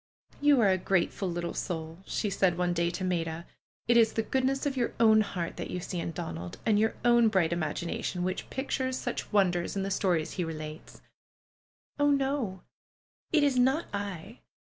[0.41, 3.45] ^^You are a grateful little soull'^ she said one day to Maida.
[3.87, 6.95] ^Ht is the goodness of your own heart that you see in Donald, and your
[7.05, 7.27] own.
[7.27, 11.01] bright imagination which pictures such wonders in the stories he relates V*
[11.99, 12.63] Oh, no!
[13.31, 14.39] It is not I.